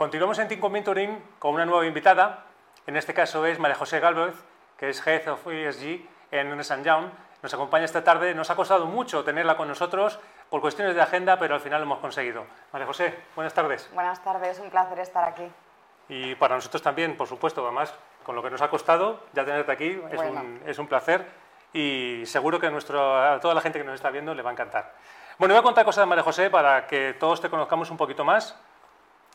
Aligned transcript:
Continuamos 0.00 0.38
en 0.38 0.48
Team 0.48 0.72
Mentoring 0.72 1.22
con 1.38 1.52
una 1.52 1.66
nueva 1.66 1.84
invitada. 1.84 2.46
En 2.86 2.96
este 2.96 3.12
caso 3.12 3.44
es 3.44 3.58
María 3.58 3.76
José 3.76 4.00
Galvez, 4.00 4.34
que 4.78 4.88
es 4.88 5.06
Head 5.06 5.28
of 5.28 5.46
ESG 5.46 6.08
en 6.30 6.46
Ernst 6.46 6.72
Young. 6.82 7.10
Nos 7.42 7.52
acompaña 7.52 7.84
esta 7.84 8.02
tarde. 8.02 8.34
Nos 8.34 8.48
ha 8.48 8.56
costado 8.56 8.86
mucho 8.86 9.22
tenerla 9.24 9.58
con 9.58 9.68
nosotros 9.68 10.18
por 10.48 10.62
cuestiones 10.62 10.94
de 10.94 11.02
agenda, 11.02 11.38
pero 11.38 11.54
al 11.54 11.60
final 11.60 11.82
lo 11.82 11.84
hemos 11.84 11.98
conseguido. 11.98 12.46
María 12.72 12.86
José, 12.86 13.14
buenas 13.36 13.52
tardes. 13.52 13.90
Buenas 13.92 14.24
tardes, 14.24 14.58
un 14.58 14.70
placer 14.70 15.00
estar 15.00 15.28
aquí. 15.28 15.46
Y 16.08 16.34
para 16.36 16.54
nosotros 16.54 16.80
también, 16.80 17.14
por 17.18 17.28
supuesto, 17.28 17.62
además, 17.62 17.92
con 18.22 18.34
lo 18.34 18.42
que 18.42 18.48
nos 18.48 18.62
ha 18.62 18.70
costado 18.70 19.20
ya 19.34 19.44
tenerte 19.44 19.70
aquí, 19.70 20.00
es, 20.10 20.18
un, 20.18 20.62
es 20.64 20.78
un, 20.78 20.86
placer 20.86 21.26
y 21.74 22.22
seguro 22.24 22.58
que 22.58 22.70
nuestro, 22.70 23.18
a 23.18 23.38
toda 23.38 23.52
la 23.52 23.60
gente 23.60 23.78
que 23.78 23.84
nos 23.84 23.96
está 23.96 24.08
viendo 24.08 24.32
le 24.34 24.40
va 24.40 24.48
a 24.48 24.54
encantar. 24.54 24.94
Bueno, 25.36 25.52
voy 25.52 25.60
a 25.60 25.62
contar 25.62 25.84
cosas 25.84 26.04
de 26.04 26.06
María 26.06 26.24
José 26.24 26.48
para 26.48 26.86
que 26.86 27.12
todos 27.20 27.42
te 27.42 27.50
conozcamos 27.50 27.90
un 27.90 27.98
poquito 27.98 28.24
más 28.24 28.58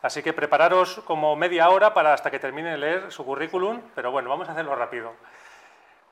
Así 0.05 0.21
que 0.21 0.33
prepararos 0.33 1.01
como 1.03 1.35
media 1.35 1.67
hora 1.69 1.91
para 1.95 2.13
hasta 2.13 2.29
que 2.29 2.37
termine 2.37 2.69
de 2.69 2.77
leer 2.77 3.11
su 3.11 3.25
currículum, 3.25 3.81
pero 3.95 4.11
bueno, 4.11 4.29
vamos 4.29 4.47
a 4.47 4.51
hacerlo 4.51 4.75
rápido. 4.75 5.15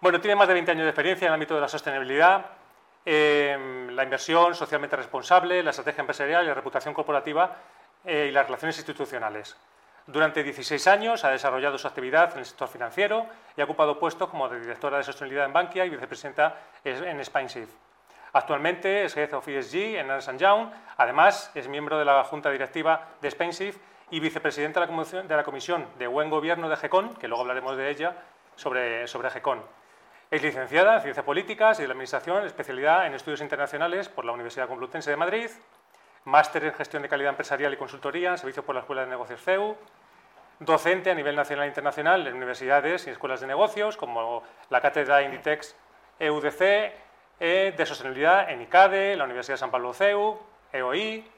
Bueno, 0.01 0.19
tiene 0.19 0.35
más 0.35 0.47
de 0.47 0.55
20 0.55 0.71
años 0.71 0.83
de 0.85 0.89
experiencia 0.89 1.25
en 1.25 1.29
el 1.29 1.33
ámbito 1.35 1.53
de 1.53 1.61
la 1.61 1.67
sostenibilidad, 1.67 2.43
eh, 3.05 3.87
la 3.91 4.03
inversión 4.03 4.55
socialmente 4.55 4.95
responsable, 4.95 5.61
la 5.61 5.69
estrategia 5.69 6.01
empresarial 6.01 6.43
la 6.43 6.55
reputación 6.55 6.95
corporativa 6.95 7.55
eh, 8.03 8.29
y 8.29 8.31
las 8.31 8.47
relaciones 8.47 8.77
institucionales. 8.77 9.55
Durante 10.07 10.41
16 10.41 10.87
años 10.87 11.23
ha 11.23 11.29
desarrollado 11.29 11.77
su 11.77 11.87
actividad 11.87 12.33
en 12.33 12.39
el 12.39 12.45
sector 12.47 12.69
financiero 12.69 13.27
y 13.55 13.61
ha 13.61 13.65
ocupado 13.65 13.99
puestos 13.99 14.27
como 14.27 14.49
directora 14.49 14.97
de 14.97 15.03
sostenibilidad 15.03 15.45
en 15.45 15.53
Bankia 15.53 15.85
y 15.85 15.91
vicepresidenta 15.91 16.55
en 16.83 17.23
SpineSafe. 17.23 17.92
Actualmente 18.35 19.05
es 19.05 19.15
Head 19.15 19.31
of 19.35 19.47
ESG 19.47 19.99
en 19.99 20.09
Ernst 20.09 20.31
Young, 20.37 20.71
además 20.97 21.51
es 21.53 21.67
miembro 21.67 21.99
de 21.99 22.05
la 22.05 22.23
Junta 22.23 22.49
Directiva 22.49 23.09
de 23.21 23.29
Spensive 23.29 23.77
y 24.09 24.19
vicepresidenta 24.19 24.79
de 24.79 25.35
la 25.35 25.43
Comisión 25.43 25.87
de 25.99 26.07
Buen 26.07 26.31
Gobierno 26.31 26.67
de 26.67 26.75
GECON, 26.75 27.13
que 27.13 27.27
luego 27.27 27.41
hablaremos 27.41 27.77
de 27.77 27.91
ella, 27.91 28.15
sobre, 28.55 29.05
sobre 29.07 29.29
GECON. 29.29 29.61
Es 30.31 30.41
licenciada 30.41 30.95
en 30.95 31.01
Ciencias 31.03 31.23
Políticas 31.23 31.77
y 31.77 31.83
de 31.83 31.87
la 31.87 31.91
Administración, 31.91 32.43
especialidad 32.43 33.05
en 33.05 33.13
Estudios 33.13 33.39
Internacionales 33.41 34.09
por 34.09 34.25
la 34.25 34.31
Universidad 34.31 34.67
Complutense 34.67 35.11
de 35.11 35.17
Madrid, 35.17 35.51
máster 36.25 36.65
en 36.65 36.73
Gestión 36.73 37.03
de 37.03 37.09
Calidad 37.09 37.29
Empresarial 37.29 37.71
y 37.71 37.77
Consultoría 37.77 38.31
en 38.31 38.39
Servicio 38.39 38.65
por 38.65 38.73
la 38.73 38.81
Escuela 38.81 39.03
de 39.03 39.09
Negocios 39.09 39.43
CEU, 39.43 39.77
docente 40.59 41.11
a 41.11 41.13
nivel 41.13 41.35
nacional 41.35 41.65
e 41.65 41.67
internacional 41.67 42.25
en 42.25 42.33
universidades 42.33 43.05
y 43.05 43.11
escuelas 43.11 43.41
de 43.41 43.47
negocios, 43.47 43.95
como 43.95 44.41
la 44.71 44.81
Cátedra 44.81 45.21
Inditex 45.21 45.75
EUDC, 46.17 47.12
eh, 47.45 47.73
de 47.75 47.85
sostenibilidad 47.85 48.49
en 48.49 48.61
ICADE, 48.61 49.17
la 49.17 49.25
Universidad 49.25 49.55
de 49.55 49.57
San 49.57 49.69
Pablo 49.69 49.93
CEU, 49.93 50.39
EOI, 50.71 51.29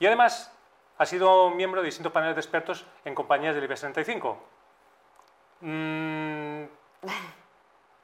y 0.00 0.06
además 0.06 0.52
ha 0.98 1.06
sido 1.06 1.50
miembro 1.50 1.80
de 1.80 1.86
distintos 1.86 2.10
paneles 2.10 2.34
de 2.34 2.40
expertos 2.40 2.84
en 3.04 3.14
compañías 3.14 3.54
del 3.54 3.62
IBEX 3.62 3.82
35. 3.82 4.36
Mm, 5.60 6.64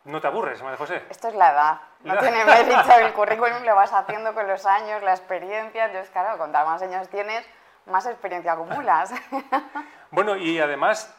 no 0.04 0.20
te 0.20 0.26
aburres, 0.28 0.62
María 0.62 0.76
José. 0.76 1.02
Esto 1.10 1.26
es 1.26 1.34
la 1.34 1.50
edad. 1.50 1.80
No 2.04 2.16
tiene 2.18 2.44
mérito 2.44 2.98
el 3.00 3.12
currículum, 3.14 3.64
lo 3.64 3.74
vas 3.74 3.92
haciendo 3.92 4.32
con 4.32 4.46
los 4.46 4.64
años, 4.64 5.02
la 5.02 5.12
experiencia. 5.12 5.86
Entonces, 5.86 6.10
claro, 6.12 6.36
cuanto 6.36 6.58
más 6.64 6.82
años 6.82 7.08
tienes, 7.08 7.44
más 7.86 8.06
experiencia 8.06 8.52
acumulas. 8.52 9.12
Bueno, 10.12 10.36
y 10.36 10.60
además 10.60 11.12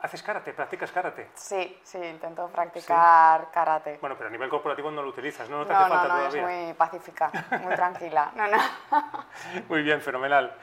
¿Haces 0.00 0.22
karate? 0.22 0.52
¿Practicas 0.52 0.92
karate? 0.92 1.30
Sí, 1.34 1.80
sí, 1.82 1.98
intento 1.98 2.48
practicar 2.48 3.50
karate. 3.50 3.98
Bueno, 4.00 4.14
pero 4.16 4.28
a 4.28 4.32
nivel 4.32 4.50
corporativo 4.50 4.90
no 4.90 5.02
lo 5.02 5.08
utilizas, 5.08 5.48
¿no? 5.48 5.58
No 5.58 5.66
te 5.66 5.72
hace 5.72 5.88
falta 5.88 6.08
no, 6.08 6.18
no, 6.18 6.26
es 6.26 6.36
muy 6.36 6.74
pacífica, 6.74 7.30
muy 7.62 7.74
tranquila. 7.74 8.30
No, 8.36 8.46
no. 8.46 8.58
muy 9.68 9.82
bien, 9.82 10.02
fenomenal. 10.02 10.54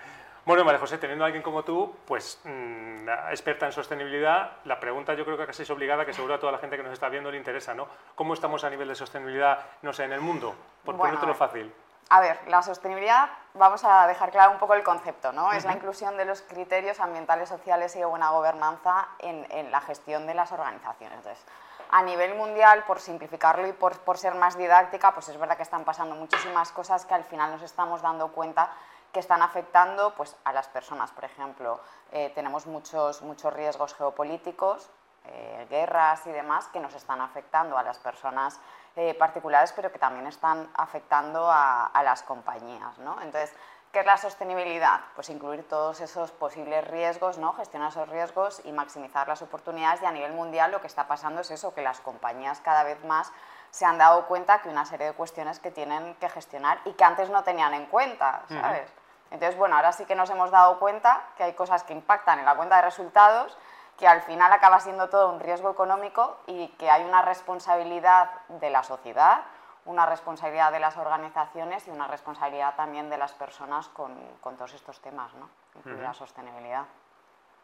Bueno, 0.46 0.66
María 0.66 0.80
José, 0.80 0.98
teniendo 0.98 1.24
a 1.24 1.28
alguien 1.28 1.42
como 1.42 1.64
tú, 1.64 1.96
pues 2.06 2.42
mm, 2.44 3.10
experta 3.32 3.66
en 3.66 3.72
sostenibilidad, 3.72 4.58
la 4.66 4.80
pregunta 4.80 5.14
yo 5.14 5.24
creo 5.24 5.38
que 5.38 5.46
casi 5.46 5.64
es 5.64 5.70
obligada, 5.70 6.06
que 6.06 6.14
seguro 6.14 6.34
a 6.34 6.40
toda 6.40 6.52
la 6.52 6.58
gente 6.58 6.76
que 6.76 6.84
nos 6.84 6.92
está 6.92 7.10
viendo 7.10 7.32
le 7.32 7.38
interesa, 7.38 7.74
¿no? 7.74 7.88
¿Cómo 8.14 8.34
estamos 8.34 8.64
a 8.66 8.70
nivel 8.70 8.90
de 8.90 8.96
sostenibilidad, 8.96 9.60
no 9.82 9.94
sé, 9.94 10.04
en 10.04 10.12
el 10.12 10.22
mundo? 10.22 10.54
Por 10.84 10.96
bueno, 10.96 11.12
ponértelo 11.12 11.34
fácil. 11.34 11.74
A 12.14 12.20
ver, 12.20 12.40
la 12.48 12.62
sostenibilidad, 12.62 13.28
vamos 13.56 13.84
a 13.84 14.06
dejar 14.06 14.30
claro 14.30 14.52
un 14.52 14.60
poco 14.60 14.76
el 14.76 14.84
concepto, 14.84 15.32
¿no? 15.32 15.52
Es 15.52 15.66
la 15.66 15.74
inclusión 15.74 16.16
de 16.16 16.26
los 16.26 16.44
criterios 16.44 17.00
ambientales, 17.00 17.50
sociales 17.50 17.96
y 17.96 18.00
de 18.00 18.06
buena 18.06 18.30
gobernanza 18.30 19.08
en, 19.18 19.72
la 19.72 19.82
gestión 19.82 20.28
de 20.28 20.36
las 20.36 20.52
organizaciones. 20.52 21.18
Entonces, 21.18 21.44
a 21.90 22.04
nivel 22.04 22.36
mundial, 22.36 22.84
por 22.84 23.00
simplificarlo 23.00 23.66
y 23.66 23.74
por, 23.74 24.16
ser 24.16 24.36
más 24.36 24.56
didáctica, 24.56 25.12
pues 25.16 25.28
es 25.30 25.40
verdad 25.40 25.58
que 25.58 25.64
están 25.64 25.86
pasando 25.86 26.14
muchísimas 26.14 26.72
cosas 26.72 27.04
que 27.08 27.16
al 27.16 27.24
final 27.24 27.50
nos 27.50 27.64
estamos 27.64 28.04
dando 28.04 28.28
cuenta 28.28 28.70
que 29.12 29.20
están 29.20 29.42
afectando 29.42 30.14
pues, 30.14 30.36
a 30.44 30.54
las 30.54 30.68
personas. 30.68 31.10
Por 31.10 31.26
ejemplo, 31.26 31.80
eh, 32.12 32.32
tenemos 32.36 32.68
muchos, 32.68 33.24
muchos 33.24 33.52
riesgos 33.52 33.96
geopolíticos, 33.96 34.88
eh, 35.26 35.66
guerras 35.68 36.28
y 36.28 36.32
demás, 36.32 36.68
que 36.68 36.80
nos 36.80 36.94
están 36.94 37.22
afectando 37.22 37.76
a 37.76 37.82
las 37.82 37.98
personas 37.98 38.60
eh, 38.96 39.16
particulares, 39.16 39.74
pero 39.76 39.92
que 39.92 40.00
también 40.00 40.28
están 40.28 40.70
afectando 40.76 41.50
a, 41.52 41.90
las 42.04 42.24
compañías. 42.24 42.98
¿no? 43.00 43.20
Entonces, 43.22 43.54
¿qué 43.92 44.02
es 44.02 44.06
la 44.06 44.18
sostenibilidad? 44.18 45.02
Pues 45.16 45.30
incluir 45.30 45.68
todos 45.68 46.00
esos 46.02 46.32
posibles 46.32 46.88
riesgos, 46.88 47.38
¿no? 47.38 47.54
gestionar 47.54 47.90
esos 47.90 48.08
riesgos 48.10 48.62
y 48.66 48.72
maximizar 48.72 49.28
las 49.28 49.42
oportunidades. 49.42 50.02
Y 50.02 50.06
a 50.06 50.12
nivel 50.12 50.34
mundial 50.34 50.72
lo 50.72 50.82
que 50.82 50.88
está 50.88 51.08
pasando 51.08 51.42
es 51.42 51.52
eso, 51.52 51.74
que 51.74 51.82
las 51.82 52.02
compañías 52.02 52.62
cada 52.62 52.84
vez 52.84 53.04
más 53.06 53.32
se 53.72 53.86
han 53.86 53.98
dado 53.98 54.28
cuenta 54.28 54.62
que 54.62 54.70
una 54.70 54.86
serie 54.86 55.08
de 55.08 55.14
cuestiones 55.14 55.60
que 55.60 55.72
tienen 55.72 56.14
que 56.16 56.30
gestionar 56.30 56.80
y 56.86 56.92
que 56.92 57.04
antes 57.04 57.32
no 57.32 57.44
tenían 57.44 57.74
en 57.74 57.88
cuenta, 57.88 58.44
¿sabes? 58.48 58.88
Entonces, 59.32 59.58
bueno, 59.58 59.76
ahora 59.76 59.92
sí 59.92 60.06
que 60.06 60.14
nos 60.14 60.30
hemos 60.30 60.52
dado 60.52 60.78
cuenta 60.78 61.24
que 61.36 61.44
hay 61.44 61.54
cosas 61.54 61.84
que 61.84 61.94
impactan 61.94 62.38
en 62.38 62.46
la 62.46 62.56
cuenta 62.56 62.76
de 62.76 62.84
resultados 62.84 63.58
que 63.98 64.08
al 64.08 64.22
final 64.22 64.52
acaba 64.52 64.80
siendo 64.80 65.10
todo 65.10 65.30
un 65.30 65.40
riesgo 65.40 65.70
económico 65.70 66.38
y 66.48 66.68
que 66.70 66.90
hay 66.90 67.04
una 67.04 67.22
responsabilidad 67.22 68.30
de 68.48 68.70
la 68.70 68.84
sociedad, 68.84 69.42
una 69.86 70.06
responsabilidad 70.06 70.72
de 70.72 70.80
las 70.80 70.98
organizaciones 70.98 71.88
y 71.88 71.92
una 71.92 72.08
responsabilidad 72.08 72.76
también 72.76 73.10
de 73.10 73.18
las 73.18 73.34
personas 73.34 73.90
con, 73.90 74.16
con 74.42 74.56
todos 74.56 74.74
estos 74.74 75.00
temas, 75.02 75.34
¿no? 75.36 75.50
incluida 75.76 76.04
la 76.04 76.14
sostenibilidad. 76.14 76.86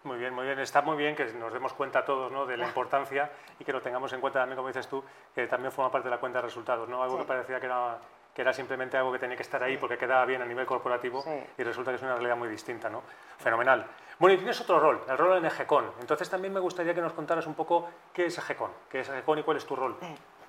Muy 0.03 0.17
bien, 0.17 0.33
muy 0.33 0.45
bien. 0.45 0.59
Está 0.59 0.81
muy 0.81 0.95
bien 0.95 1.15
que 1.15 1.25
nos 1.33 1.51
demos 1.51 1.73
cuenta 1.73 2.05
todos 2.05 2.31
¿no? 2.31 2.45
de 2.45 2.55
la 2.55 2.65
importancia 2.67 3.29
y 3.59 3.65
que 3.65 3.73
lo 3.73 3.81
tengamos 3.81 4.13
en 4.13 4.21
cuenta 4.21 4.39
también, 4.39 4.55
como 4.55 4.69
dices 4.69 4.87
tú, 4.87 5.03
que 5.35 5.45
también 5.47 5.73
forma 5.73 5.91
parte 5.91 6.07
de 6.07 6.15
la 6.15 6.19
cuenta 6.19 6.39
de 6.39 6.43
resultados, 6.43 6.87
¿no? 6.87 7.03
Algo 7.03 7.17
que 7.17 7.25
parecía 7.25 7.59
que 7.59 7.65
era, 7.65 7.97
que 8.33 8.41
era 8.41 8.53
simplemente 8.53 8.97
algo 8.97 9.11
que 9.11 9.19
tenía 9.19 9.35
que 9.35 9.43
estar 9.43 9.61
ahí 9.61 9.77
porque 9.77 9.97
quedaba 9.97 10.25
bien 10.25 10.41
a 10.41 10.45
nivel 10.45 10.65
corporativo 10.65 11.23
y 11.57 11.63
resulta 11.63 11.91
que 11.91 11.95
es 11.95 12.01
una 12.01 12.13
realidad 12.13 12.37
muy 12.37 12.49
distinta, 12.49 12.89
¿no? 12.89 13.03
Fenomenal. 13.37 13.85
Bueno, 14.19 14.33
y 14.33 14.37
tienes 14.37 14.59
otro 14.61 14.79
rol, 14.79 15.01
el 15.07 15.17
rol 15.17 15.37
en 15.37 15.45
EGECON. 15.45 15.93
Entonces 16.01 16.29
también 16.29 16.53
me 16.53 16.59
gustaría 16.59 16.93
que 16.93 17.01
nos 17.01 17.13
contaras 17.13 17.47
un 17.47 17.53
poco 17.55 17.89
qué 18.13 18.25
es 18.25 18.37
EGECON, 18.37 18.71
qué 18.89 19.01
es 19.01 19.09
EGECON 19.09 19.39
y 19.39 19.43
cuál 19.43 19.57
es 19.57 19.65
tu 19.65 19.75
rol. 19.75 19.97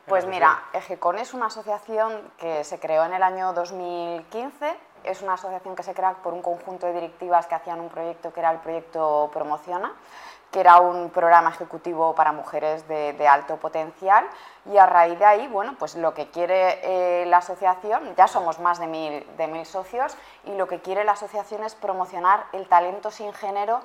Pues 0.07 0.27
mira, 0.27 0.65
EGECON 0.73 1.19
es 1.19 1.35
una 1.35 1.47
asociación 1.47 2.33
que 2.37 2.65
se 2.65 2.81
creó 2.81 3.05
en 3.05 3.15
el 3.15 3.23
año 3.23 3.53
2015. 3.53 4.77
Es 5.05 5.23
una 5.23 5.35
asociación 5.35 5.77
que 5.77 5.83
se 5.83 5.95
crea 5.95 6.15
por 6.15 6.35
un 6.35 6.43
conjunto 6.43 6.87
de 6.87 6.95
directivas 6.95 7.47
que 7.47 7.55
hacían 7.55 7.81
un 7.81 7.89
proyecto 7.89 8.33
que 8.33 8.41
era 8.41 8.51
el 8.51 8.59
proyecto 8.59 9.31
Promociona 9.33 9.95
que 10.51 10.61
era 10.61 10.81
un 10.81 11.11
programa 11.11 11.51
ejecutivo 11.51 12.15
para 12.15 12.33
mujeres 12.33 12.87
de, 12.89 13.29
alto 13.29 13.57
potencial 13.57 14.27
y 14.67 14.77
a 14.77 14.87
raíz 14.87 15.19
de 15.19 15.25
ahí, 15.25 15.47
bueno, 15.49 15.77
pues 15.79 15.95
lo 15.95 16.13
que 16.15 16.31
quiere 16.31 16.81
eh, 16.83 17.27
la 17.27 17.39
asociación, 17.39 18.15
ya 18.17 18.27
somos 18.27 18.59
más 18.59 18.79
de 18.79 18.87
mil, 18.87 19.27
de 19.37 19.47
mil 19.47 19.65
socios 19.65 20.17
y 20.45 20.55
lo 20.55 20.67
que 20.67 20.81
quiere 20.81 21.05
la 21.05 21.13
asociación 21.13 21.63
es 21.65 21.75
promocionar 21.75 22.47
el 22.53 22.67
talento 22.67 23.11
sin 23.11 23.33
género 23.33 23.81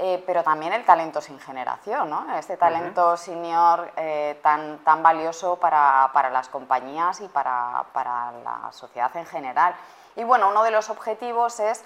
eh, 0.00 0.22
pero 0.24 0.44
también 0.44 0.72
el 0.72 0.84
talento 0.84 1.20
sin 1.20 1.40
generación, 1.40 2.08
¿no? 2.08 2.24
este 2.36 2.56
talento 2.56 3.16
senior 3.16 3.90
eh, 3.96 4.38
tan, 4.44 4.78
tan 4.84 5.02
valioso 5.02 5.56
para, 5.56 6.10
para, 6.12 6.30
las 6.30 6.48
compañías 6.48 7.20
y 7.20 7.26
para, 7.26 7.84
para 7.92 8.30
la 8.44 8.70
sociedad 8.70 9.10
en 9.16 9.26
general. 9.26 9.74
Y 10.14 10.22
bueno, 10.22 10.50
uno 10.50 10.62
de 10.62 10.70
los 10.70 10.88
objetivos 10.88 11.58
es 11.58 11.84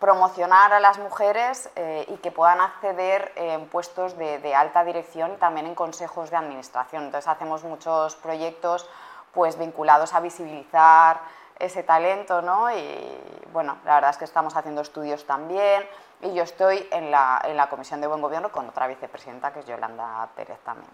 promocionar 0.00 0.72
a 0.72 0.80
las 0.80 0.98
mujeres 0.98 1.70
eh, 1.76 2.06
y 2.08 2.16
que 2.16 2.32
puedan 2.32 2.60
acceder 2.60 3.32
en 3.36 3.66
puestos 3.66 4.16
de, 4.16 4.54
alta 4.54 4.82
dirección 4.82 5.34
y 5.34 5.36
también 5.36 5.66
en 5.66 5.74
consejos 5.74 6.30
de 6.30 6.36
administración. 6.36 7.04
Entonces 7.04 7.28
hacemos 7.28 7.62
muchos 7.64 8.16
proyectos 8.16 8.88
pues, 9.32 9.58
vinculados 9.58 10.14
a 10.14 10.20
visibilizar 10.20 11.20
ese 11.58 11.82
talento 11.82 12.40
¿no? 12.40 12.74
y 12.74 13.20
bueno, 13.52 13.76
la 13.84 13.96
verdad 13.96 14.10
es 14.10 14.16
que 14.16 14.24
estamos 14.24 14.56
haciendo 14.56 14.80
estudios 14.80 15.26
también 15.26 15.86
y 16.22 16.32
yo 16.32 16.42
estoy 16.42 16.88
en 16.90 17.10
la, 17.10 17.42
en 17.44 17.54
la 17.54 17.68
Comisión 17.68 18.00
de 18.00 18.06
Buen 18.06 18.22
Gobierno 18.22 18.50
con 18.50 18.66
otra 18.66 18.86
vicepresidenta 18.86 19.52
que 19.52 19.60
es 19.60 19.66
Yolanda 19.66 20.26
Pérez 20.34 20.58
también. 20.60 20.90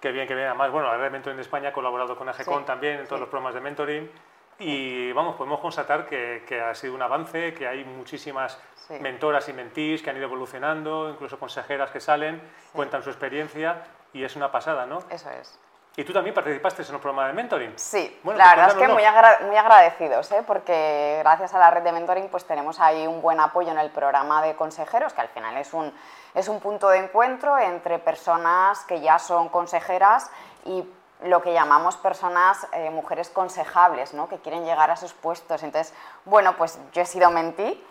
Qué 0.00 0.12
bien, 0.12 0.28
qué 0.28 0.34
bien. 0.34 0.48
Además, 0.48 0.70
bueno, 0.70 0.94
la 0.94 1.10
Mentoring 1.10 1.36
de 1.36 1.42
España 1.42 1.70
ha 1.70 1.72
colaborado 1.72 2.16
con 2.16 2.28
AGECON 2.28 2.66
también 2.66 3.00
en 3.00 3.06
todos 3.06 3.20
los 3.20 3.30
programas 3.30 3.54
de 3.54 3.60
mentoring 3.60 4.10
y 4.58 5.12
vamos, 5.12 5.36
podemos 5.36 5.60
constatar 5.60 6.06
que, 6.06 6.44
que, 6.46 6.60
ha 6.60 6.74
sido 6.74 6.94
un 6.94 7.02
avance, 7.02 7.54
que 7.54 7.66
hay 7.66 7.84
muchísimas 7.84 8.58
mentoras 9.00 9.48
y 9.48 9.52
mentís 9.52 10.02
que 10.02 10.10
han 10.10 10.16
ido 10.16 10.26
evolucionando, 10.26 11.10
incluso 11.10 11.38
consejeras 11.38 11.90
que 11.90 12.00
salen, 12.00 12.40
cuentan 12.72 13.02
su 13.02 13.10
experiencia 13.10 13.84
y 14.12 14.24
es 14.24 14.34
una 14.36 14.50
pasada, 14.50 14.86
¿no? 14.86 15.00
Eso 15.10 15.30
es. 15.30 15.58
Y 15.98 16.04
tú 16.04 16.12
también 16.12 16.32
participaste 16.32 16.82
en 16.82 16.94
un 16.94 17.00
programa 17.00 17.26
de 17.26 17.32
mentoring. 17.32 17.72
Sí, 17.76 18.20
la 18.22 18.22
pues 18.22 18.36
verdad 18.36 18.68
es 18.68 18.74
que 18.74 18.86
muy, 18.86 19.02
muy 19.48 19.56
agradecidos, 19.56 20.30
¿eh? 20.30 20.44
porque 20.46 21.16
gracias 21.24 21.54
a 21.54 21.58
la 21.58 21.70
red 21.70 21.82
de 21.82 21.90
mentoring 21.90 22.28
pues 22.28 22.44
tenemos 22.44 22.78
ahí 22.78 23.04
un 23.04 23.20
buen 23.20 23.40
apoyo 23.40 23.72
en 23.72 23.78
el 23.78 23.90
programa 23.90 24.40
de 24.40 24.54
consejeros, 24.54 25.12
que 25.12 25.22
al 25.22 25.28
final 25.28 25.56
es 25.56 25.74
un, 25.74 25.92
es 26.36 26.46
un 26.46 26.60
punto 26.60 26.88
de 26.88 26.98
encuentro 26.98 27.58
entre 27.58 27.98
personas 27.98 28.84
que 28.84 29.00
ya 29.00 29.18
son 29.18 29.48
consejeras 29.48 30.30
y 30.64 30.84
lo 31.24 31.42
que 31.42 31.52
llamamos 31.52 31.96
personas, 31.96 32.66
eh, 32.72 32.90
mujeres 32.90 33.28
consejables, 33.28 34.14
¿no? 34.14 34.28
que 34.28 34.38
quieren 34.38 34.64
llegar 34.64 34.90
a 34.90 34.96
sus 34.96 35.12
puestos. 35.12 35.62
Entonces, 35.62 35.94
bueno, 36.24 36.56
pues 36.56 36.78
yo 36.92 37.02
he 37.02 37.06
sido 37.06 37.30
mentí 37.30 37.84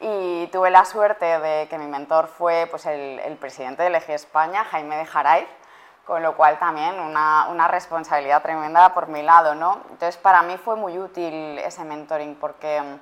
y 0.00 0.48
tuve 0.48 0.70
la 0.70 0.84
suerte 0.84 1.38
de 1.38 1.68
que 1.68 1.78
mi 1.78 1.86
mentor 1.86 2.26
fue 2.26 2.66
pues, 2.70 2.86
el, 2.86 3.20
el 3.20 3.36
presidente 3.36 3.84
del 3.84 3.94
Eje 3.94 4.14
España, 4.14 4.64
Jaime 4.64 4.96
de 4.96 5.06
Jaray, 5.06 5.46
con 6.04 6.22
lo 6.22 6.36
cual 6.36 6.58
también 6.58 6.98
una, 6.98 7.46
una, 7.48 7.68
responsabilidad 7.68 8.42
tremenda 8.42 8.92
por 8.92 9.06
mi 9.06 9.22
lado, 9.22 9.54
¿no? 9.54 9.82
Entonces 9.90 10.16
para 10.16 10.42
mí 10.42 10.56
fue 10.56 10.74
muy 10.74 10.98
útil 10.98 11.58
ese 11.58 11.84
mentoring 11.84 12.34
porque 12.34 12.82
mm, 12.82 12.98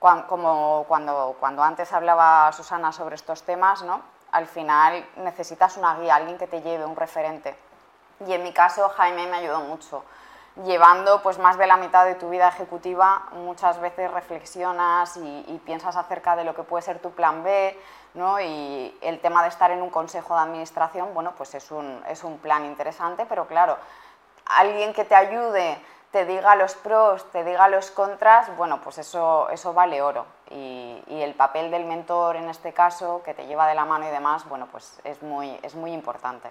cuando, 0.00 0.26
como 0.26 0.84
cuando, 0.88 1.36
cuando 1.38 1.62
antes 1.62 1.92
hablaba 1.92 2.50
Susana 2.52 2.90
sobre 2.90 3.14
estos 3.14 3.44
temas, 3.44 3.82
¿no? 3.82 4.00
Al 4.32 4.46
final 4.46 5.08
necesitas 5.16 5.76
una 5.76 5.94
guía, 6.00 6.16
alguien 6.16 6.38
que 6.38 6.48
te 6.48 6.62
lleve, 6.62 6.84
un 6.84 6.96
referente. 6.96 7.56
Y 8.26 8.32
en 8.32 8.42
mi 8.42 8.52
caso 8.52 8.88
Jaime 8.90 9.26
me 9.26 9.38
ayudó 9.38 9.60
mucho. 9.60 10.04
Llevando 10.64 11.22
pues 11.22 11.38
más 11.38 11.56
de 11.56 11.66
la 11.66 11.76
mitad 11.76 12.04
de 12.04 12.16
tu 12.16 12.28
vida 12.28 12.48
ejecutiva, 12.48 13.22
muchas 13.32 13.80
veces 13.80 14.10
reflexionas 14.10 15.16
y, 15.16 15.60
piensas 15.64 15.96
acerca 15.96 16.36
de 16.36 16.44
lo 16.44 16.54
que 16.54 16.64
puede 16.64 16.82
ser 16.82 16.98
tu 16.98 17.12
plan 17.12 17.42
B, 17.44 17.78
y 18.42 18.98
el 19.00 19.20
tema 19.20 19.42
de 19.42 19.48
estar 19.48 19.70
en 19.70 19.80
un 19.80 19.90
consejo 19.90 20.34
de 20.34 20.40
administración, 20.40 21.14
bueno, 21.14 21.32
pues 21.36 21.54
es 21.54 21.70
un, 21.70 22.02
es 22.08 22.24
un 22.24 22.38
plan 22.38 22.64
interesante, 22.64 23.24
pero 23.26 23.46
claro, 23.46 23.78
alguien 24.46 24.92
que 24.92 25.04
te 25.04 25.14
ayude, 25.14 25.80
te 26.10 26.26
diga 26.26 26.56
los 26.56 26.74
pros, 26.74 27.30
te 27.30 27.44
diga 27.44 27.68
los 27.68 27.92
contras, 27.92 28.54
bueno, 28.56 28.80
pues 28.82 28.98
eso, 28.98 29.48
eso 29.50 29.72
vale 29.72 30.02
oro. 30.02 30.26
Y, 30.50 31.00
y, 31.06 31.22
el 31.22 31.34
papel 31.34 31.70
del 31.70 31.84
mentor 31.84 32.34
en 32.34 32.48
este 32.48 32.72
caso, 32.72 33.22
que 33.24 33.32
te 33.32 33.46
lleva 33.46 33.68
de 33.68 33.76
la 33.76 33.84
mano 33.84 34.08
y 34.08 34.10
demás, 34.10 34.46
bueno, 34.48 34.66
pues 34.72 35.00
es 35.04 35.22
muy, 35.22 35.56
es 35.62 35.76
muy 35.76 35.92
importante. 35.92 36.50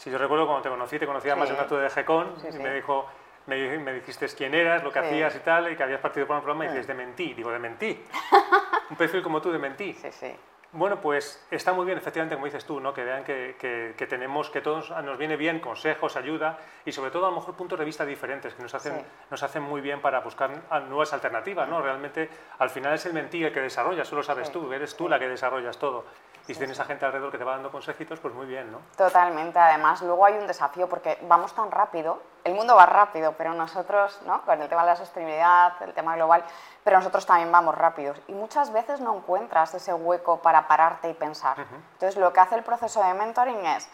Sí, 0.00 0.10
yo 0.10 0.16
recuerdo 0.16 0.46
cuando 0.46 0.62
te 0.62 0.70
conocí, 0.70 0.98
te 0.98 1.06
conocía 1.06 1.36
más 1.36 1.50
en 1.50 1.56
un 1.56 1.60
acto 1.60 1.76
de 1.76 1.90
GECON 1.90 2.34
y 2.54 2.58
me 2.58 2.74
dijo, 2.74 3.06
me, 3.44 3.78
me, 3.80 3.92
dijiste 3.92 4.26
quién 4.28 4.54
eras, 4.54 4.82
lo 4.82 4.90
que 4.90 4.98
hacías 4.98 5.36
y 5.36 5.40
tal, 5.40 5.70
y 5.70 5.76
que 5.76 5.82
habías 5.82 6.00
partido 6.00 6.26
por 6.26 6.36
un 6.36 6.42
programa 6.42 6.64
y 6.64 6.68
dices, 6.68 6.86
de 6.86 6.94
mentí. 6.94 7.34
Digo, 7.34 7.50
de 7.50 7.58
mentí. 7.58 8.02
un 8.90 8.96
perfil 8.96 9.20
como 9.20 9.42
tú 9.42 9.52
de 9.52 9.58
mentí. 9.58 9.92
Sí, 9.92 10.10
sí. 10.10 10.34
Bueno, 10.72 11.02
pues 11.02 11.46
está 11.50 11.74
muy 11.74 11.84
bien, 11.84 11.98
efectivamente, 11.98 12.34
como 12.34 12.46
dices 12.46 12.64
tú, 12.64 12.80
¿no? 12.80 12.94
que 12.94 13.04
vean 13.04 13.24
que, 13.24 13.56
que, 13.58 14.06
tenemos, 14.06 14.48
que 14.48 14.62
todos 14.62 14.88
nos 15.04 15.18
viene 15.18 15.36
bien 15.36 15.60
consejos, 15.60 16.16
ayuda 16.16 16.58
y 16.86 16.92
sobre 16.92 17.10
todo 17.10 17.26
a 17.26 17.30
lo 17.30 17.36
mejor 17.36 17.54
puntos 17.56 17.78
de 17.78 17.84
vista 17.84 18.06
diferentes 18.06 18.54
que 18.54 18.62
nos 18.62 18.72
hacen, 18.72 19.04
nos 19.30 19.42
hacen 19.42 19.64
muy 19.64 19.82
bien 19.82 20.00
para 20.00 20.20
buscar 20.20 20.50
nuevas 20.88 21.12
alternativas. 21.12 21.68
¿no? 21.68 21.82
Realmente 21.82 22.30
al 22.58 22.70
final 22.70 22.94
es 22.94 23.04
el 23.04 23.12
mentí 23.12 23.44
el 23.44 23.52
que 23.52 23.60
desarrolla, 23.60 24.02
eso 24.02 24.16
lo 24.16 24.22
sabes 24.22 24.50
tú, 24.50 24.72
eres 24.72 24.96
tú 24.96 25.10
la 25.10 25.18
que 25.18 25.28
desarrollas 25.28 25.76
todo. 25.76 26.06
Y 26.48 26.54
si 26.54 26.58
tienes 26.58 26.80
a 26.80 26.84
gente 26.84 27.04
alrededor 27.04 27.30
que 27.30 27.38
te 27.38 27.44
va 27.44 27.52
dando 27.52 27.70
consejitos, 27.70 28.18
pues 28.18 28.34
muy 28.34 28.46
bien, 28.46 28.72
¿no? 28.72 28.78
Totalmente. 28.96 29.58
Además, 29.58 30.02
luego 30.02 30.24
hay 30.26 30.34
un 30.34 30.46
desafío 30.46 30.88
porque 30.88 31.18
vamos 31.28 31.54
tan 31.54 31.70
rápido, 31.70 32.20
el 32.44 32.54
mundo 32.54 32.74
va 32.74 32.86
rápido, 32.86 33.34
pero 33.36 33.54
nosotros, 33.54 34.20
¿no? 34.26 34.42
Con 34.42 34.60
el 34.60 34.68
tema 34.68 34.82
de 34.82 34.88
la 34.88 34.96
sostenibilidad, 34.96 35.72
el 35.82 35.92
tema 35.92 36.16
global, 36.16 36.42
pero 36.82 36.98
nosotros 36.98 37.26
también 37.26 37.52
vamos 37.52 37.76
rápidos. 37.76 38.20
Y 38.28 38.32
muchas 38.32 38.72
veces 38.72 39.00
no 39.00 39.14
encuentras 39.14 39.74
ese 39.74 39.92
hueco 39.92 40.38
para 40.38 40.66
pararte 40.66 41.10
y 41.10 41.14
pensar. 41.14 41.56
Entonces, 41.58 42.16
lo 42.16 42.32
que 42.32 42.40
hace 42.40 42.56
el 42.56 42.62
proceso 42.62 43.02
de 43.02 43.14
mentoring 43.14 43.64
es, 43.66 43.88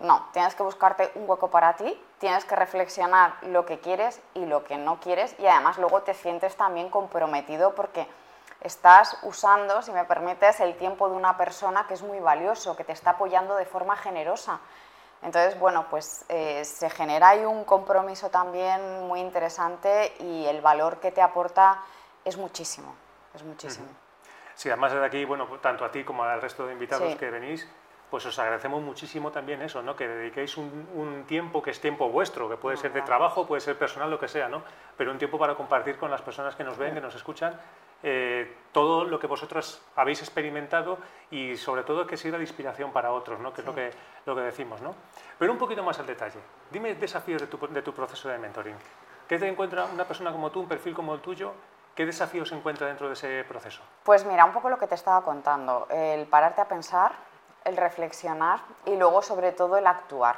no, 0.00 0.28
tienes 0.32 0.54
que 0.54 0.62
buscarte 0.62 1.12
un 1.14 1.28
hueco 1.28 1.50
para 1.50 1.74
ti, 1.74 2.02
tienes 2.18 2.44
que 2.46 2.56
reflexionar 2.56 3.34
lo 3.42 3.66
que 3.66 3.80
quieres 3.80 4.20
y 4.34 4.46
lo 4.46 4.64
que 4.64 4.78
no 4.78 4.98
quieres 4.98 5.34
y 5.38 5.46
además 5.46 5.76
luego 5.76 6.00
te 6.02 6.14
sientes 6.14 6.56
también 6.56 6.88
comprometido 6.88 7.74
porque 7.74 8.08
estás 8.60 9.18
usando, 9.22 9.82
si 9.82 9.92
me 9.92 10.04
permites, 10.04 10.60
el 10.60 10.76
tiempo 10.76 11.08
de 11.08 11.16
una 11.16 11.36
persona 11.36 11.86
que 11.86 11.94
es 11.94 12.02
muy 12.02 12.20
valioso, 12.20 12.76
que 12.76 12.84
te 12.84 12.92
está 12.92 13.10
apoyando 13.10 13.56
de 13.56 13.64
forma 13.64 13.96
generosa. 13.96 14.60
Entonces, 15.22 15.58
bueno, 15.58 15.86
pues 15.90 16.24
eh, 16.28 16.64
se 16.64 16.88
genera 16.88 17.30
ahí 17.30 17.44
un 17.44 17.64
compromiso 17.64 18.30
también 18.30 19.06
muy 19.06 19.20
interesante 19.20 20.14
y 20.18 20.46
el 20.46 20.60
valor 20.60 20.98
que 20.98 21.10
te 21.10 21.20
aporta 21.20 21.82
es 22.24 22.36
muchísimo, 22.36 22.94
es 23.34 23.42
muchísimo. 23.42 23.86
Sí, 24.54 24.68
además 24.68 24.92
de 24.92 25.04
aquí, 25.04 25.24
bueno, 25.24 25.46
tanto 25.60 25.84
a 25.84 25.90
ti 25.90 26.04
como 26.04 26.22
al 26.22 26.40
resto 26.40 26.66
de 26.66 26.72
invitados 26.72 27.16
que 27.16 27.30
venís, 27.30 27.66
pues 28.10 28.26
os 28.26 28.38
agradecemos 28.38 28.82
muchísimo 28.82 29.30
también 29.30 29.62
eso, 29.62 29.82
¿no? 29.82 29.94
que 29.94 30.06
dediquéis 30.06 30.56
un, 30.56 31.24
tiempo 31.26 31.62
que 31.62 31.70
es 31.70 31.80
tiempo 31.80 32.08
vuestro, 32.08 32.48
que 32.48 32.56
puede 32.56 32.76
ser 32.76 32.92
de 32.92 33.02
trabajo, 33.02 33.46
puede 33.46 33.60
ser 33.60 33.78
personal, 33.78 34.10
lo 34.10 34.18
que 34.18 34.26
sea, 34.26 34.48
¿no? 34.48 34.62
pero 34.96 35.12
un 35.12 35.18
tiempo 35.18 35.38
para 35.38 35.54
compartir 35.54 35.96
con 35.96 36.10
las 36.10 36.20
personas 36.20 36.56
que 36.56 36.64
nos 36.64 36.76
ven, 36.76 36.92
que 36.92 37.00
nos 37.00 37.14
escuchan, 37.14 37.58
eh, 38.02 38.56
todo 38.72 39.04
lo 39.04 39.18
que 39.18 39.26
vosotros 39.26 39.82
habéis 39.96 40.20
experimentado 40.20 40.98
y 41.30 41.56
sobre 41.56 41.82
todo 41.82 42.06
que 42.06 42.16
sirva 42.16 42.38
de 42.38 42.44
inspiración 42.44 42.92
para 42.92 43.12
otros, 43.12 43.40
¿no? 43.40 43.52
que 43.52 43.60
es 43.60 43.66
lo 43.66 43.74
que, 43.74 43.90
lo 44.26 44.34
que 44.34 44.42
decimos. 44.42 44.80
¿no? 44.80 44.94
Pero 45.38 45.52
un 45.52 45.58
poquito 45.58 45.82
más 45.82 45.98
al 45.98 46.06
detalle, 46.06 46.40
dime 46.70 46.94
desafíos 46.94 47.40
de 47.40 47.46
tu, 47.46 47.58
de 47.68 47.82
tu 47.82 47.92
proceso 47.92 48.28
de 48.28 48.38
mentoring. 48.38 48.76
¿Qué 49.28 49.38
te 49.38 49.46
encuentra 49.46 49.84
una 49.84 50.04
persona 50.04 50.32
como 50.32 50.50
tú, 50.50 50.60
un 50.60 50.68
perfil 50.68 50.94
como 50.94 51.14
el 51.14 51.20
tuyo, 51.20 51.52
¿Qué 51.94 52.06
desafíos 52.06 52.48
se 52.48 52.54
encuentra 52.54 52.86
dentro 52.86 53.08
de 53.08 53.12
ese 53.12 53.44
proceso? 53.44 53.82
Pues 54.04 54.24
mira, 54.24 54.44
un 54.44 54.52
poco 54.52 54.70
lo 54.70 54.78
que 54.78 54.86
te 54.86 54.94
estaba 54.94 55.22
contando, 55.22 55.86
el 55.90 56.24
pararte 56.26 56.60
a 56.60 56.64
pensar, 56.68 57.12
el 57.64 57.76
reflexionar 57.76 58.60
y 58.86 58.96
luego 58.96 59.22
sobre 59.22 59.52
todo 59.52 59.76
el 59.76 59.86
actuar. 59.86 60.36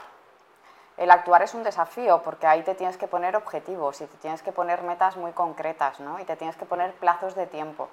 El 0.96 1.10
actuar 1.10 1.42
es 1.42 1.54
un 1.54 1.62
desafío 1.62 2.22
porque 2.22 2.46
ahí 2.46 2.62
te 2.62 2.74
tienes 2.74 2.96
que 2.96 3.08
poner 3.08 3.36
objetivos 3.36 4.00
y 4.00 4.06
te 4.06 4.16
tienes 4.18 4.42
que 4.42 4.52
poner 4.52 4.82
metas 4.82 5.16
muy 5.16 5.32
concretas 5.32 6.00
¿no? 6.00 6.20
y 6.20 6.24
te 6.24 6.36
tienes 6.36 6.56
que 6.56 6.66
poner 6.66 6.92
plazos 6.94 7.34
de 7.34 7.46
tiempo. 7.46 7.88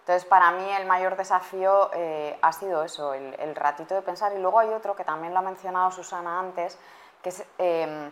Entonces, 0.00 0.24
para 0.24 0.50
mí 0.50 0.68
el 0.72 0.84
mayor 0.84 1.16
desafío 1.16 1.90
eh, 1.94 2.36
ha 2.42 2.52
sido 2.52 2.82
eso, 2.82 3.14
el, 3.14 3.54
ratito 3.54 3.94
de 3.94 4.02
pensar. 4.02 4.32
Y 4.32 4.38
luego 4.38 4.58
hay 4.58 4.70
otro 4.70 4.96
que 4.96 5.04
también 5.04 5.32
lo 5.32 5.38
ha 5.38 5.42
mencionado 5.42 5.92
Susana 5.92 6.40
antes, 6.40 6.76
que 7.22 7.28
es 7.28 7.44
em, 7.58 8.10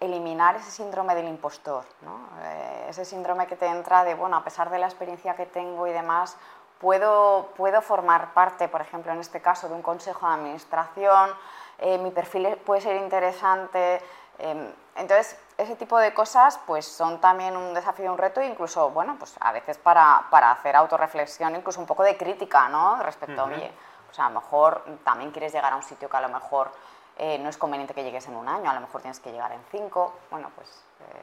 eliminar 0.00 0.56
ese 0.56 0.70
síndrome 0.70 1.14
del 1.14 1.28
impostor. 1.28 1.84
¿no? 2.00 2.30
Eh, 2.42 2.86
ese 2.88 3.04
síndrome 3.04 3.46
que 3.46 3.56
te 3.56 3.66
entra 3.66 4.04
de, 4.04 4.14
bueno, 4.14 4.38
a 4.38 4.44
pesar 4.44 4.70
de 4.70 4.78
la 4.78 4.86
experiencia 4.86 5.34
que 5.34 5.44
tengo 5.44 5.86
y 5.86 5.92
demás, 5.92 6.38
puedo, 6.80 7.48
puedo 7.56 7.82
formar 7.82 8.32
parte, 8.34 8.68
por 8.68 8.80
ejemplo, 8.80 9.12
en 9.12 9.20
este 9.20 9.40
caso, 9.40 9.68
de 9.68 9.74
un 9.74 9.82
consejo 9.82 10.26
de 10.28 10.34
administración, 10.34 11.30
eh, 11.78 11.98
mi 11.98 12.10
perfil 12.10 12.56
puede 12.64 12.80
ser 12.80 12.96
interesante. 12.96 14.02
Em, 14.38 14.72
entonces, 14.96 15.38
ese 15.56 15.76
tipo 15.76 15.98
de 15.98 16.14
cosas 16.14 16.58
pues, 16.66 16.86
son 16.86 17.20
también 17.20 17.56
un 17.56 17.74
desafío, 17.74 18.12
un 18.12 18.18
reto, 18.18 18.40
incluso, 18.42 18.90
bueno, 18.90 19.16
pues 19.18 19.34
a 19.40 19.52
veces 19.52 19.78
para, 19.78 20.26
para 20.30 20.50
hacer 20.50 20.76
autorreflexión, 20.76 21.56
incluso 21.56 21.80
un 21.80 21.86
poco 21.86 22.02
de 22.02 22.16
crítica, 22.16 22.68
¿no? 22.68 23.00
Respecto 23.02 23.42
a, 23.42 23.44
oye, 23.44 23.72
pues 24.06 24.18
a 24.18 24.28
lo 24.28 24.40
mejor 24.40 24.84
también 25.04 25.30
quieres 25.30 25.52
llegar 25.52 25.72
a 25.72 25.76
un 25.76 25.82
sitio 25.82 26.08
que 26.08 26.16
a 26.16 26.20
lo 26.20 26.28
mejor 26.28 26.70
eh, 27.16 27.38
no 27.38 27.48
es 27.48 27.56
conveniente 27.56 27.94
que 27.94 28.04
llegues 28.04 28.26
en 28.28 28.36
un 28.36 28.48
año, 28.48 28.70
a 28.70 28.74
lo 28.74 28.80
mejor 28.80 29.00
tienes 29.00 29.18
que 29.18 29.32
llegar 29.32 29.52
en 29.52 29.60
cinco, 29.70 30.14
bueno, 30.30 30.50
pues 30.54 30.68
eh, 31.00 31.22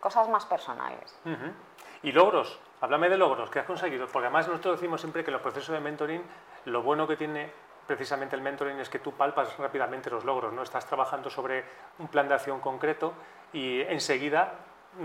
cosas 0.00 0.28
más 0.28 0.44
personales. 0.44 1.16
¿Y 2.04 2.12
logros? 2.12 2.60
Háblame 2.82 3.08
de 3.08 3.16
logros 3.16 3.48
que 3.48 3.58
has 3.58 3.64
conseguido, 3.64 4.06
porque 4.06 4.26
además 4.26 4.46
nosotros 4.46 4.78
decimos 4.78 5.00
siempre 5.00 5.24
que 5.24 5.30
los 5.30 5.40
procesos 5.40 5.72
de 5.74 5.80
mentoring, 5.80 6.22
lo 6.66 6.82
bueno 6.82 7.08
que 7.08 7.16
tiene 7.16 7.50
precisamente 7.86 8.36
el 8.36 8.42
mentoring 8.42 8.78
es 8.78 8.90
que 8.90 8.98
tú 8.98 9.12
palpas 9.12 9.56
rápidamente 9.56 10.10
los 10.10 10.22
logros, 10.22 10.52
¿no? 10.52 10.62
Estás 10.62 10.86
trabajando 10.86 11.30
sobre 11.30 11.64
un 11.98 12.08
plan 12.08 12.28
de 12.28 12.34
acción 12.34 12.60
concreto 12.60 13.14
y 13.54 13.80
enseguida 13.80 14.52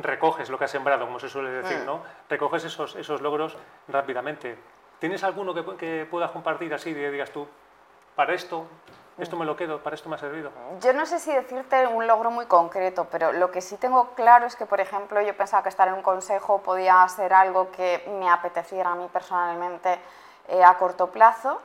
recoges 0.02 0.50
lo 0.50 0.60
que 0.60 0.66
has 0.66 0.72
sembrado, 0.72 1.06
como 1.06 1.20
se 1.20 1.30
suele 1.30 1.52
decir, 1.52 1.80
mm. 1.80 1.86
¿no? 1.86 2.04
Recoges 2.30 2.66
esos, 2.66 2.98
esos 2.98 3.22
logros 3.22 3.56
rápidamente. 3.88 4.58
¿Tienes 5.00 5.24
alguno 5.24 5.54
que, 5.54 5.78
que 5.78 6.06
puedas 6.06 6.32
compartir 6.32 6.74
así, 6.74 6.94
que 6.94 7.10
digas 7.10 7.32
tú, 7.32 7.48
para 8.14 8.34
esto 8.34 8.68
esto 9.20 9.36
me 9.36 9.46
lo 9.46 9.56
quedo, 9.56 9.82
para 9.82 9.96
esto 9.96 10.10
me 10.10 10.16
ha 10.16 10.20
servido. 10.20 10.52
Yo 10.82 10.94
no 10.94 11.06
sé 11.06 11.20
si 11.20 11.32
decirte 11.32 11.88
un 11.88 12.08
logro 12.08 12.32
muy 12.32 12.46
concreto, 12.46 13.08
pero 13.12 13.32
lo 13.32 13.52
que 13.52 13.62
sí 13.62 13.78
tengo 13.78 14.14
claro 14.16 14.46
es 14.46 14.56
que, 14.56 14.66
por 14.66 14.80
ejemplo, 14.80 15.22
yo 15.22 15.36
pensaba 15.36 15.64
que 15.64 15.70
estar 15.70 15.88
en 15.88 15.96
un 15.96 16.02
consejo 16.02 16.62
podía 16.62 17.08
ser 17.08 17.34
algo 17.34 17.72
que 17.72 18.04
me 18.20 18.30
apeteciera 18.30 18.92
a 18.92 18.96
mí 18.96 19.08
personalmente 19.12 20.00
eh, 20.48 20.64
a 20.64 20.78
corto 20.78 21.08
plazo. 21.08 21.62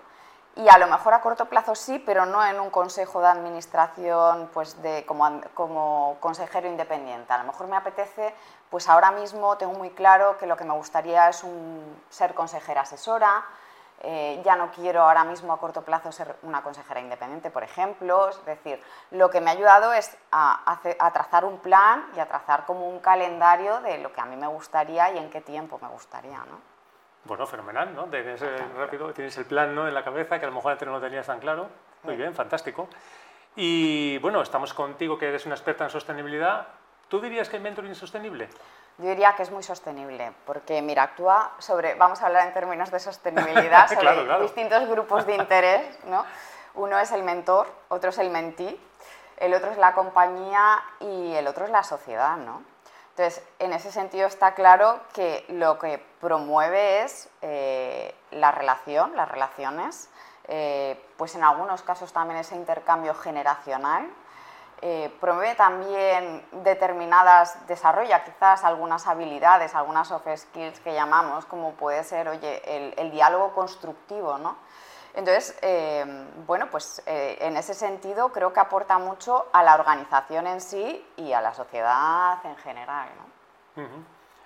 Y 0.56 0.68
a 0.68 0.78
lo 0.78 0.86
mejor 0.86 1.14
a 1.14 1.20
corto 1.20 1.46
plazo 1.46 1.74
sí, 1.74 1.98
pero 1.98 2.26
no 2.26 2.44
en 2.44 2.60
un 2.60 2.70
consejo 2.70 3.20
de 3.20 3.26
administración 3.26 4.48
pues 4.52 4.80
de, 4.82 5.04
como, 5.04 5.40
como 5.52 6.16
consejero 6.20 6.68
independiente. 6.68 7.32
A 7.32 7.38
lo 7.38 7.44
mejor 7.44 7.66
me 7.66 7.76
apetece, 7.76 8.32
pues 8.70 8.88
ahora 8.88 9.10
mismo 9.10 9.56
tengo 9.56 9.72
muy 9.72 9.90
claro 9.90 10.38
que 10.38 10.46
lo 10.46 10.56
que 10.56 10.62
me 10.62 10.74
gustaría 10.74 11.28
es 11.28 11.42
un, 11.42 12.00
ser 12.08 12.34
consejera 12.34 12.82
asesora, 12.82 13.44
eh, 14.06 14.42
ya 14.44 14.54
no 14.56 14.70
quiero 14.70 15.02
ahora 15.02 15.24
mismo 15.24 15.52
a 15.52 15.58
corto 15.58 15.82
plazo 15.82 16.12
ser 16.12 16.36
una 16.42 16.62
consejera 16.62 17.00
independiente, 17.00 17.50
por 17.50 17.62
ejemplo. 17.62 18.28
Es 18.28 18.44
decir, 18.44 18.80
lo 19.12 19.30
que 19.30 19.40
me 19.40 19.50
ha 19.50 19.54
ayudado 19.54 19.92
es 19.92 20.16
a, 20.30 20.80
trazar 21.12 21.44
un 21.44 21.58
plan 21.58 22.06
y 22.14 22.20
a 22.20 22.26
trazar 22.26 22.66
como 22.66 22.88
un 22.88 23.00
calendario 23.00 23.80
de 23.80 23.98
lo 23.98 24.12
que 24.12 24.20
a 24.20 24.26
mí 24.26 24.36
me 24.36 24.46
gustaría 24.46 25.12
y 25.12 25.18
en 25.18 25.30
qué 25.30 25.40
tiempo 25.40 25.78
me 25.80 25.88
gustaría. 25.88 26.38
¿no? 26.38 26.60
Bueno, 27.24 27.46
fenomenal, 27.46 27.94
¿no? 27.94 28.08
rápido, 28.76 29.12
tienes 29.12 29.36
el 29.38 29.46
plan 29.46 29.74
¿no? 29.74 29.88
en 29.88 29.94
la 29.94 30.04
cabeza 30.04 30.38
que 30.38 30.44
a 30.44 30.48
lo 30.48 30.54
mejor 30.54 30.72
antes 30.72 30.86
no 30.86 30.92
lo 30.92 31.00
tenías 31.00 31.26
tan 31.26 31.40
claro. 31.40 31.68
Muy 32.02 32.16
bien, 32.16 32.34
fantástico. 32.34 32.88
Y 33.56 34.18
bueno, 34.18 34.42
estamos 34.42 34.74
contigo 34.74 35.16
que 35.16 35.28
eres 35.28 35.46
una 35.46 35.54
experta 35.54 35.84
en 35.84 35.90
sostenibilidad. 35.90 36.68
¿Tú 37.08 37.20
dirías 37.20 37.48
que 37.48 37.56
el 37.56 37.62
mentoring 37.62 37.92
es 37.92 37.98
sostenible? 37.98 38.48
Yo 38.98 39.08
diría 39.08 39.34
que 39.34 39.42
es 39.42 39.50
muy 39.50 39.62
sostenible, 39.62 40.32
porque 40.46 40.80
mira, 40.80 41.02
actúa 41.02 41.52
sobre, 41.58 41.94
vamos 41.96 42.22
a 42.22 42.26
hablar 42.26 42.46
en 42.46 42.54
términos 42.54 42.90
de 42.90 43.00
sostenibilidad, 43.00 43.88
sobre 43.92 44.40
distintos 44.40 44.88
grupos 44.88 45.26
de 45.26 45.34
interés, 45.34 45.98
¿no? 46.04 46.24
Uno 46.74 46.98
es 46.98 47.10
el 47.10 47.22
mentor, 47.22 47.66
otro 47.88 48.10
es 48.10 48.18
el 48.18 48.30
mentí, 48.30 48.80
el 49.38 49.52
otro 49.54 49.70
es 49.70 49.78
la 49.78 49.94
compañía 49.94 50.82
y 51.00 51.34
el 51.34 51.46
otro 51.48 51.64
es 51.64 51.70
la 51.70 51.82
sociedad, 51.82 52.36
¿no? 52.36 52.62
Entonces, 53.10 53.44
en 53.60 53.72
ese 53.72 53.92
sentido 53.92 54.26
está 54.26 54.54
claro 54.54 55.00
que 55.12 55.44
lo 55.48 55.78
que 55.78 56.04
promueve 56.20 57.02
es 57.02 57.28
eh, 57.42 58.12
la 58.32 58.50
relación, 58.50 59.14
las 59.14 59.28
relaciones, 59.28 60.10
eh, 60.48 61.00
pues 61.16 61.34
en 61.36 61.44
algunos 61.44 61.82
casos 61.82 62.12
también 62.12 62.40
ese 62.40 62.56
intercambio 62.56 63.14
generacional, 63.14 64.08
eh, 64.82 65.10
promueve 65.20 65.54
también 65.54 66.44
determinadas, 66.52 67.66
desarrolla 67.66 68.24
quizás 68.24 68.64
algunas 68.64 69.06
habilidades, 69.06 69.74
algunas 69.74 70.08
soft 70.08 70.26
skills 70.36 70.80
que 70.80 70.92
llamamos, 70.92 71.46
como 71.46 71.72
puede 71.72 72.04
ser, 72.04 72.28
oye, 72.28 72.94
el, 73.00 73.10
diálogo 73.10 73.52
constructivo, 73.54 74.36
¿no? 74.38 74.56
Entonces, 75.14 75.56
eh, 75.62 76.26
bueno, 76.46 76.68
pues 76.70 77.02
eh, 77.06 77.38
en 77.40 77.56
ese 77.56 77.72
sentido 77.72 78.30
creo 78.30 78.52
que 78.52 78.60
aporta 78.60 78.98
mucho 78.98 79.46
a 79.52 79.62
la 79.62 79.74
organización 79.74 80.46
en 80.48 80.60
sí 80.60 81.06
y 81.16 81.32
a 81.32 81.40
la 81.40 81.54
sociedad 81.54 82.44
en 82.44 82.56
general, 82.56 83.08
¿no? 83.16 83.84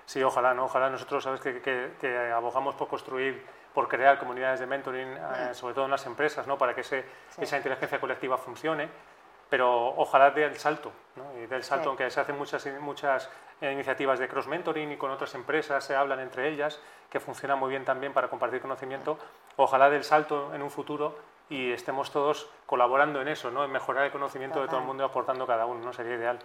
Sí, 0.04 0.23
ojalá, 0.23 0.54
¿no? 0.54 0.66
Ojalá 0.66 0.88
nosotros, 0.88 1.25
sabes, 1.25 1.40
que, 1.40 1.61
que, 1.61 2.32
abogamos 2.32 2.75
por 2.75 2.88
construir, 2.88 3.44
por 3.75 3.88
crear 3.88 4.18
comunidades 4.18 4.61
de 4.61 4.66
mentoring, 4.66 5.14
mm. 5.14 5.54
sobre 5.54 5.75
todo 5.75 5.87
en 5.87 5.90
las 5.90 6.06
empresas, 6.06 6.47
¿no? 6.47 6.56
Para 6.56 6.75
que 6.75 6.82
esa 6.82 7.56
inteligencia 7.56 8.00
colectiva 8.00 8.38
funcione 8.38 8.88
pero 9.48 9.94
ojalá 9.96 10.30
dé 10.30 10.44
el 10.44 10.56
salto, 10.56 10.92
¿no? 11.16 11.24
y 11.42 11.46
dé 11.46 11.56
el 11.56 11.64
salto, 11.64 11.88
aunque 11.88 12.10
se 12.10 12.20
hacen 12.20 12.36
muchas, 12.36 12.66
muchas 12.80 13.30
iniciativas 13.60 14.18
de 14.18 14.28
cross-mentoring 14.28 14.92
y 14.92 14.96
con 14.96 15.10
otras 15.10 15.34
empresas 15.34 15.84
se 15.84 15.96
hablan 15.96 16.20
entre 16.20 16.48
ellas, 16.48 16.80
que 17.10 17.20
funcionan 17.20 17.58
muy 17.58 17.70
bien 17.70 17.84
también 17.84 18.12
para 18.12 18.28
compartir 18.28 18.60
conocimiento, 18.60 19.18
ojalá 19.56 19.90
dé 19.90 19.96
el 19.96 20.04
salto 20.04 20.54
en 20.54 20.62
un 20.62 20.70
futuro 20.70 21.16
y 21.50 21.72
estemos 21.72 22.10
todos 22.10 22.50
colaborando 22.66 23.20
en 23.22 23.28
eso, 23.28 23.50
¿no? 23.50 23.64
en 23.64 23.72
mejorar 23.72 24.04
el 24.04 24.12
conocimiento 24.12 24.60
de 24.60 24.68
todo 24.68 24.80
el 24.80 24.86
mundo 24.86 25.02
y 25.02 25.06
aportando 25.06 25.46
cada 25.46 25.66
uno, 25.66 25.84
¿no? 25.84 25.92
sería 25.92 26.14
ideal. 26.14 26.38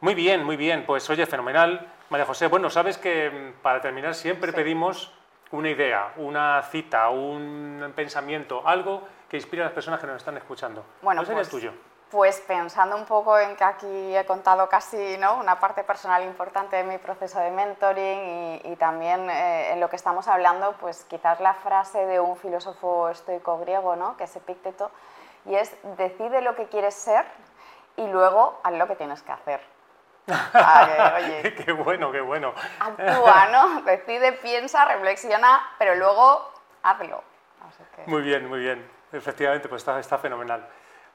Muy 0.00 0.14
bien, 0.14 0.42
muy 0.42 0.56
bien, 0.56 0.84
pues 0.86 1.08
oye, 1.10 1.26
fenomenal. 1.26 1.86
María 2.08 2.24
José, 2.24 2.46
bueno, 2.46 2.70
sabes 2.70 2.96
que 2.96 3.30
mm, 3.30 3.62
para 3.62 3.80
terminar 3.80 4.14
siempre 4.14 4.52
pedimos 4.54 5.12
una 5.50 5.68
idea, 5.68 6.12
una 6.16 6.62
cita, 6.62 7.10
un 7.10 7.92
pensamiento, 7.94 8.66
algo 8.66 9.06
que 9.28 9.36
inspire 9.36 9.62
a 9.62 9.66
las 9.66 9.74
personas 9.74 10.00
que 10.00 10.06
nos 10.06 10.16
están 10.16 10.36
escuchando. 10.36 10.84
Bueno, 11.02 11.20
¿Cuál 11.20 11.26
sería 11.26 11.42
el 11.42 11.48
pues 11.48 11.50
tuyo? 11.50 11.72
Pues 12.10 12.40
pensando 12.40 12.96
un 12.96 13.04
poco 13.04 13.38
en 13.38 13.54
que 13.54 13.62
aquí 13.62 14.16
he 14.16 14.24
contado 14.24 14.68
casi 14.68 15.16
¿no? 15.18 15.36
una 15.36 15.60
parte 15.60 15.84
personal 15.84 16.24
importante 16.24 16.74
de 16.76 16.82
mi 16.82 16.98
proceso 16.98 17.38
de 17.38 17.52
mentoring 17.52 18.60
y, 18.64 18.76
también 18.76 19.30
eh, 19.30 19.72
en 19.72 19.80
lo 19.80 19.88
que 19.88 19.94
estamos 19.94 20.26
hablando, 20.26 20.72
pues 20.80 21.04
quizás 21.04 21.38
la 21.38 21.54
frase 21.54 22.06
de 22.06 22.18
un 22.18 22.36
filósofo 22.36 23.08
estoico 23.10 23.58
griego, 23.58 23.94
¿no? 23.94 24.16
que 24.16 24.24
es 24.24 24.34
Epicteto, 24.34 24.90
y 25.46 25.54
es 25.54 25.72
decide 25.96 26.40
lo 26.40 26.56
que 26.56 26.66
quieres 26.66 26.94
ser 26.94 27.24
y 27.96 28.06
luego 28.08 28.58
haz 28.64 28.72
lo 28.72 28.88
que 28.88 28.96
tienes 28.96 29.22
que 29.22 29.32
hacer. 29.32 29.60
oye, 31.16 31.54
qué 31.64 31.72
bueno, 31.72 32.10
qué 32.10 32.20
bueno. 32.20 32.54
Actúa, 32.80 33.46
¿no? 33.52 33.82
Decide, 33.84 34.32
piensa, 34.32 34.84
reflexiona, 34.84 35.60
pero 35.78 35.94
luego 35.94 36.50
hazlo. 36.82 37.22
Muy 38.06 38.22
bien, 38.22 38.48
muy 38.48 38.60
bien. 38.60 38.90
Efectivamente, 39.12 39.68
pues 39.68 39.82
está, 39.82 39.98
está 39.98 40.18
fenomenal. 40.18 40.66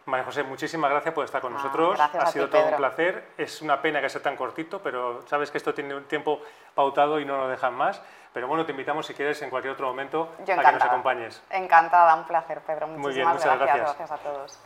María 0.06 0.24
José, 0.24 0.44
muchísimas 0.44 0.92
gracias 0.92 1.14
por 1.14 1.26
estar 1.26 1.42
con 1.42 1.54
ah, 1.54 1.58
nosotros. 1.58 2.00
ha 2.00 2.26
sido 2.28 2.48
todo 2.48 2.68
un 2.68 2.76
placer. 2.76 3.30
Es 3.38 3.62
una 3.62 3.82
pena 3.82 4.02
que 4.02 4.10
sea 4.10 4.22
tan 4.22 4.36
cortito, 4.36 4.82
pero 4.82 5.26
sabes 5.28 5.50
que 5.50 5.58
esto 5.58 5.74
tiene 5.74 5.96
un 5.96 6.06
tiempo 6.06 6.42
pautado 6.76 7.20
y 7.20 7.26
no 7.26 7.38
lo 7.38 7.48
dejan 7.48 7.74
más. 7.74 8.02
Pero 8.32 8.48
bueno, 8.48 8.66
te 8.66 8.72
invitamos 8.72 9.06
si 9.08 9.14
quieres 9.14 9.42
en 9.42 9.50
cualquier 9.50 9.74
otro 9.74 9.88
momento 9.88 10.34
a 10.40 10.44
que 10.44 10.72
nos 10.72 10.84
acompañes. 10.84 11.42
Encantada, 11.50 12.16
un 12.16 12.26
placer, 12.26 12.62
Pedro. 12.62 12.88
Muchísimas 12.88 13.06
Muy 13.06 13.14
bien, 13.16 13.28
muchas 13.30 13.60
gracias. 13.60 13.96
gracias 13.98 14.12
a 14.12 14.18
todos. 14.18 14.60